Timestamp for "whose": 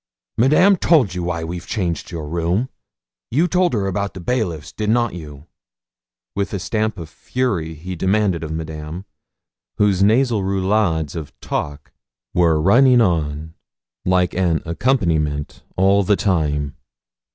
9.77-10.01